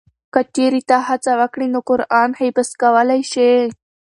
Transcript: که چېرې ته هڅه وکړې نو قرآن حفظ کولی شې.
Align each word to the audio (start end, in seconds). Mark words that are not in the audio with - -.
که 0.33 0.41
چېرې 0.55 0.81
ته 0.89 0.97
هڅه 1.07 1.31
وکړې 1.41 1.67
نو 1.73 1.79
قرآن 1.89 2.29
حفظ 2.39 2.69
کولی 2.81 3.21
شې. 3.31 3.51